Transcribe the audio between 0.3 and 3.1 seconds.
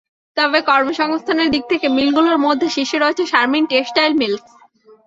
তবে কর্মসংস্থানের দিক থেকে মিলগুলোর মধ্যে শীর্ষে